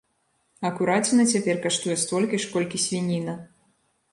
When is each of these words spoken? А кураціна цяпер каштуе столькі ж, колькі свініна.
А 0.69 0.69
кураціна 0.77 1.25
цяпер 1.33 1.61
каштуе 1.65 1.99
столькі 2.05 2.41
ж, 2.45 2.51
колькі 2.57 2.83
свініна. 2.89 3.37